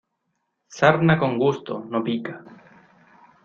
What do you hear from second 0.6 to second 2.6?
Sarna con gusto, no pica.